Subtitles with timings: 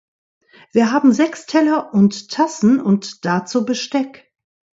[0.71, 4.33] Wir haben sechs Teller und Tassen und dazu Besteck.